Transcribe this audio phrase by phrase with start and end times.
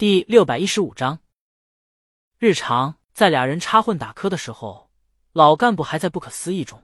[0.00, 1.18] 第六百一十五章，
[2.38, 4.90] 日常在俩人插混打磕的时候，
[5.34, 6.82] 老干部还在不可思议中。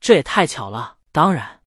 [0.00, 1.62] 这也太巧了，当然，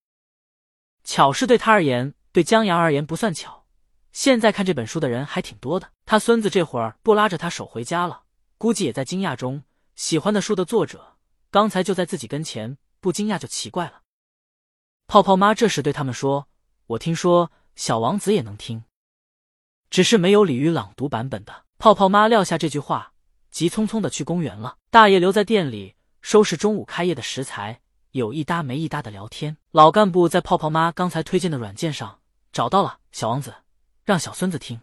[1.05, 3.65] 巧是对他而言，对江阳而言不算巧。
[4.11, 8.23] 现在看这本书的人还挺多的，他孙子这会儿不拉着他手回家了，
[8.57, 9.63] 估计也在惊讶中。
[9.95, 11.15] 喜欢的书的作者
[11.51, 14.01] 刚才就在自己跟前，不惊讶就奇怪了。
[15.07, 16.49] 泡泡妈这时对他们说
[16.87, 18.83] ：“我听说小王子也能听。”
[19.93, 21.65] 只是没有鲤鱼朗读版本的。
[21.77, 23.13] 泡泡妈撂下这句话，
[23.51, 24.77] 急匆匆的去公园了。
[24.89, 25.93] 大爷留在店里
[26.23, 27.79] 收拾中午开业的食材，
[28.09, 29.55] 有一搭没一搭的聊天。
[29.69, 33.51] 老干部在泡泡妈刚才推荐的软件上找到了《小王子》，
[34.03, 34.81] 让小孙子听。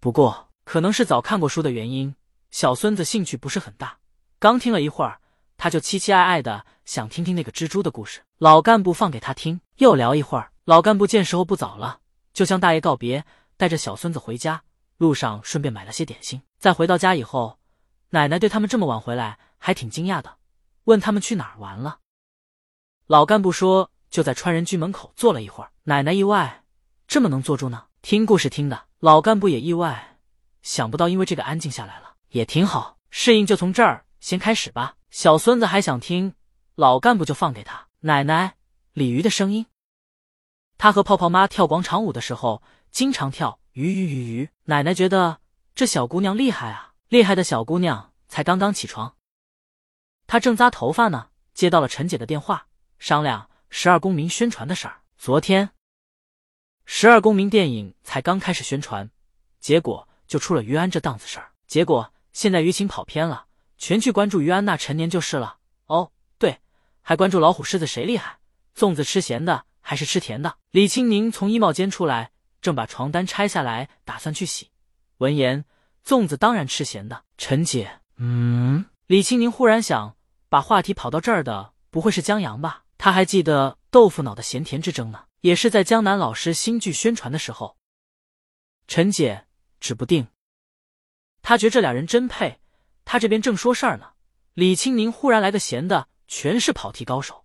[0.00, 2.14] 不过可能是早看过书的原因，
[2.50, 3.98] 小孙子兴趣不是很大。
[4.38, 5.20] 刚听了一会儿，
[5.58, 8.22] 他就期期艾艾的想听听那个蜘蛛的故事。
[8.38, 10.50] 老干部放给他听，又聊一会儿。
[10.64, 12.00] 老干部见时候不早了，
[12.32, 13.26] 就向大爷告别。
[13.62, 14.60] 带着小孙子回家，
[14.96, 16.42] 路上顺便买了些点心。
[16.58, 17.60] 在回到家以后，
[18.10, 20.36] 奶奶对他们这么晚回来还挺惊讶的，
[20.82, 22.00] 问他们去哪儿玩了。
[23.06, 25.70] 老干部说就在川人居门口坐了一会儿。
[25.84, 26.64] 奶奶意外，
[27.06, 27.84] 这么能坐住呢？
[28.02, 28.86] 听故事听的。
[28.98, 30.18] 老干部也意外，
[30.62, 34.96] 想不到因为这个安静下来了，也挺好，适应就从这儿先开始吧。
[35.12, 36.34] 小孙子还想听，
[36.74, 37.86] 老干部就放给他。
[38.00, 38.56] 奶奶，
[38.92, 39.66] 鲤鱼的声音。
[40.76, 42.60] 他和泡泡妈跳广场舞的时候。
[42.92, 45.40] 经常跳鱼鱼鱼鱼，奶奶觉得
[45.74, 46.92] 这小姑娘厉害啊！
[47.08, 49.16] 厉害的小姑娘才刚刚起床，
[50.26, 52.66] 她正扎头发呢，接到了陈姐的电话，
[52.98, 55.00] 商量十二公民宣传的事儿。
[55.16, 55.70] 昨天
[56.84, 59.10] 十二公民电影才刚开始宣传，
[59.58, 61.52] 结果就出了于安这档子事儿。
[61.66, 63.46] 结果现在舆情跑偏了，
[63.78, 65.56] 全去关注于安那陈年就是了。
[65.86, 66.60] 哦，对，
[67.00, 68.38] 还关注老虎狮子谁厉害，
[68.76, 70.58] 粽子吃咸的还是吃甜的？
[70.72, 72.31] 李青宁从衣帽间出来。
[72.62, 74.70] 正把床单拆下来，打算去洗。
[75.18, 75.64] 闻言，
[76.06, 77.24] 粽子当然吃咸的。
[77.36, 80.16] 陈姐，嗯，李青宁忽然想，
[80.48, 82.84] 把话题跑到这儿的不会是江阳吧？
[82.96, 87.76] 他还记得豆腐脑的咸甜之争呢，也是在江南老师新剧宣传的时候。
[88.86, 89.46] 陈姐，
[89.80, 90.28] 指不定。
[91.42, 92.60] 他觉这俩人真配。
[93.04, 94.12] 他这边正说事儿呢，
[94.54, 97.44] 李青宁忽然来个闲的，全是跑题高手。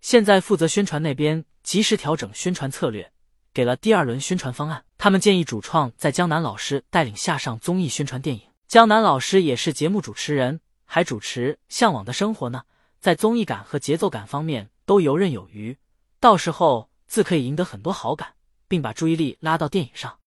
[0.00, 3.12] 现在负责宣传那边及时调整宣传策略。
[3.52, 8.42] 给了第二轮宣传方案，他们建议主创在江南老师带领下上综艺宣传电影。
[8.66, 12.62] 江南老师也是节目主持人，还主持《向往的生活》呢，
[13.00, 15.76] 在综艺感和节奏感方面都游刃有余，
[16.20, 18.34] 到时候自可以赢得很多好感，
[18.68, 20.18] 并把注意力拉到电影上。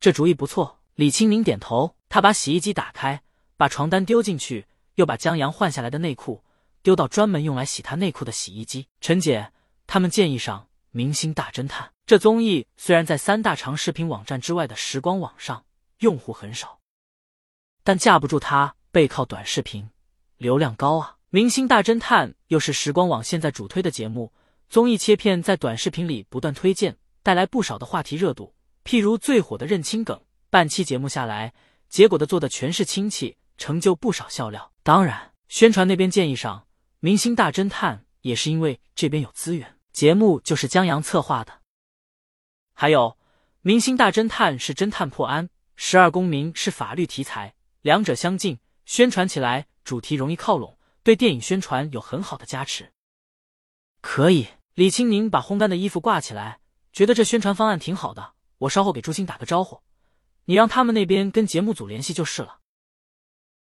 [0.00, 1.94] 这主意不错，李青明点头。
[2.08, 3.20] 他把洗衣机打开，
[3.56, 6.44] 把床单丢进去，又把江阳换下来的内裤
[6.80, 8.86] 丢到专门用来洗他内裤的洗衣机。
[9.00, 9.52] 陈姐，
[9.88, 10.60] 他们建议上
[10.92, 11.88] 《明星大侦探》。
[12.06, 15.64] 这综艺虽然在三大长视频网站之外的时光网上
[15.98, 16.78] 用户很少，
[17.82, 19.90] 但架不住它背靠短视频，
[20.36, 21.16] 流量高啊！
[21.30, 24.32] 明星大侦探又是时光网现在主推的节目，
[24.68, 28.54] 综艺切片在短视频里不断推荐，带来不少的话题热度。
[28.84, 31.52] 譬如最火的认亲梗，半期节目下来，
[31.88, 34.70] 结果的做的全是亲戚，成就不少笑料。
[34.84, 36.68] 当然，宣传那边建议上
[37.00, 41.52] 明星大侦探，也是因为这边有资源，节目就是江阳策划的。
[42.78, 43.12] 还有，
[43.62, 52.92] 《明星大侦探》是侦探破案，《十二公民》是法律题材，两者相近，宣传起来主题容易靠拢，对电影宣传有很好的加持。
[54.02, 56.60] 可以，李青宁把烘干的衣服挂起来，
[56.92, 58.34] 觉得这宣传方案挺好的。
[58.58, 59.80] 我稍后给朱星打个招呼，
[60.44, 62.58] 你让他们那边跟节目组联系就是了。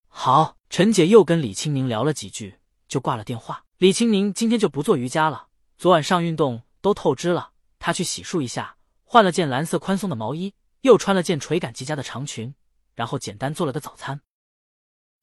[0.08, 2.56] 好，陈姐又跟李青宁聊了几句，
[2.88, 3.64] 就挂了电话。
[3.78, 5.46] 李青宁今天就不做瑜伽了，
[5.78, 8.74] 昨晚上运动都透支了，他去洗漱一下。
[9.04, 12.54] 换了件蓝色宽松的毛衣，又穿了件垂感极佳的长裙，
[12.94, 14.20] 然后简单做了个早餐。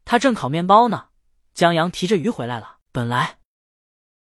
[0.06, 1.10] 他正烤面包呢，
[1.54, 2.78] 江阳提着鱼回来了。
[2.92, 3.40] 本来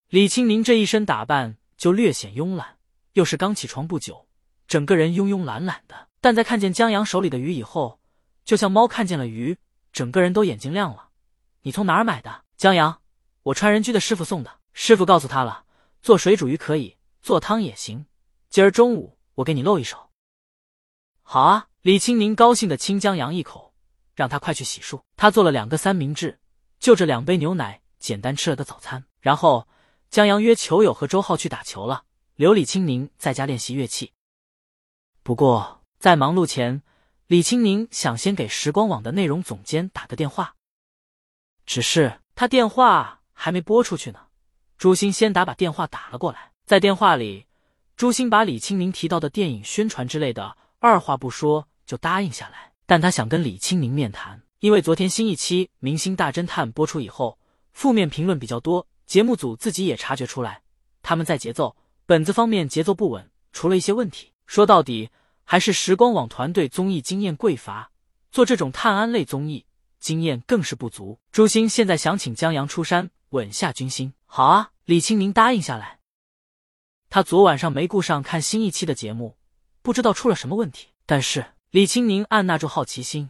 [0.10, 2.78] 李青宁这一身打扮就略显慵懒，
[3.14, 4.28] 又是刚起床不久，
[4.68, 6.10] 整个人慵慵懒懒的。
[6.20, 8.00] 但在看见江阳手里的鱼以后，
[8.46, 9.58] 就像猫看见了鱼，
[9.92, 11.10] 整个人都眼睛亮了。
[11.62, 12.44] 你从哪儿买的？
[12.58, 13.02] 江阳，
[13.44, 14.60] 我川人居的师傅送的。
[14.74, 15.66] 师傅告诉他了，
[16.02, 18.06] 做水煮鱼可以，做汤也行。
[18.50, 19.18] 今儿中午。
[19.36, 20.12] 我给你露一手，
[21.24, 21.68] 好啊！
[21.82, 23.74] 李青宁高兴的亲江阳一口，
[24.14, 25.02] 让他快去洗漱。
[25.18, 26.40] 他做了两个三明治，
[26.80, 29.06] 就着两杯牛奶，简单吃了个早餐。
[29.20, 29.68] 然后
[30.12, 34.14] 江阳约球友和周浩去打球了，留李青宁在家练习乐器。
[35.24, 36.84] 不过在忙碌前，
[37.26, 40.56] 李青宁想先给时光网的内容总监打个电话，
[41.66, 44.28] 只是他电话还没拨出去呢，
[44.78, 47.48] 朱星先打把电话打了过来，在电话里。
[47.96, 52.72] 朱星把李青宁提到的电影宣传之类的二话不说就答应下来。
[52.86, 57.40] 但他想跟李青宁面谈，因为昨天新一期《明星大侦探》播出以后，
[57.72, 60.62] 负面评论比较多，节目组自己也察觉出来，
[61.02, 61.76] 他们在节奏、
[62.06, 64.34] 本子方面节奏不稳，出了一些问题。
[64.46, 65.10] 说到底，
[65.46, 67.90] 还是时光网团队综艺经验匮乏，
[68.32, 69.66] 做这种探案类综艺
[70.00, 71.20] 经验更是不足。
[71.32, 76.00] 朱星现在想请江阳出山稳下军心，好啊，李青宁答应下来。
[77.14, 79.38] 他昨晚上没顾上看新一期的节目，
[79.84, 80.88] 不知道出了什么问题。
[81.06, 83.30] 但是李青宁按捺住好奇心，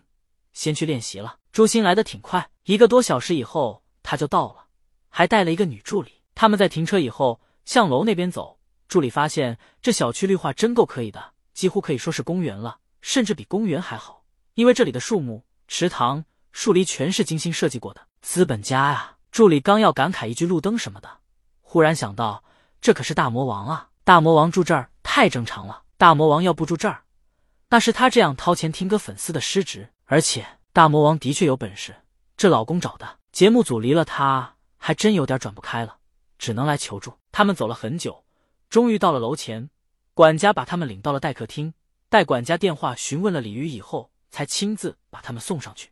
[0.53, 1.39] 先去练习了。
[1.51, 4.67] 朱星来的挺快，一个多小时以后他就到了，
[5.09, 6.21] 还带了一个女助理。
[6.33, 8.57] 他们在停车以后向楼那边走，
[8.87, 18.07] 助理发现这小区绿化真够可以的，几乎可以说是公园了，甚至比公园还好，因为这里的树木、池塘、树篱全是精心设计过的。
[18.21, 19.17] 资本家啊！
[19.29, 21.17] 助理刚要感慨一句路灯什么的，
[21.59, 22.45] 忽然想到。
[22.83, 23.91] 这可是大魔王啊！
[24.03, 25.83] 大魔王住这儿太正常了。
[25.95, 27.05] 大魔王要不住这儿，
[27.69, 29.93] 那是他这样掏钱听歌粉丝的失职。
[30.03, 31.95] 而且大魔王的确有本事，
[32.35, 35.95] 这老公找的节目组离了他，还真有点转不开了，
[36.37, 37.13] 只能来求助。
[37.31, 38.25] 他们走了很久，
[38.69, 39.69] 终于到了楼前，
[40.13, 41.73] 管家把他们领到了待客厅。
[42.09, 45.89] 待管家电话询问了鲤鱼以后，才亲自把他们送上去。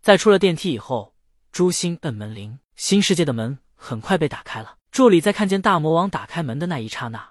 [0.00, 1.16] 在出了电梯以后，
[1.50, 4.76] 朱星摁门铃，新世界的门很快被打开了。
[4.90, 7.30] 助理在看见大魔王打开门的那一刹那，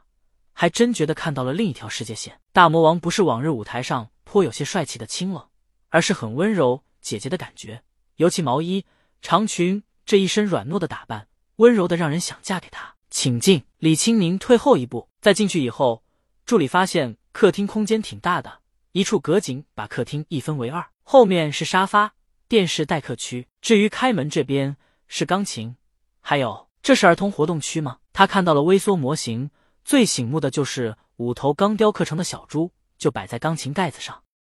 [0.54, 2.40] 还真觉得看到了另一条世界线。
[2.54, 5.46] 大魔王不是往日舞台上颇有些帅气的清冷，
[5.90, 7.84] 而是很温柔姐姐的感觉。
[8.16, 8.86] 尤其毛衣、
[9.22, 11.28] 长裙这一身软糯的打扮，
[11.58, 12.96] 温柔的让人想嫁给他。
[13.10, 13.64] 请进。
[13.78, 16.04] 李青宁退后一步，在进去以后，
[16.46, 18.60] 助理发现客厅空间挺大的，
[18.94, 22.14] 一处隔景把客厅一分为二，后面是沙发、
[22.48, 24.78] 电视待客区，至于开门这边
[25.08, 25.76] 是钢琴，
[26.22, 26.69] 还有。
[26.90, 27.98] 这是儿童活动区吗？
[28.14, 29.52] 他看到了微缩模型，
[29.86, 34.24] 最醒目的就是五头刚雕刻成的小猪，就摆在钢琴盖子上。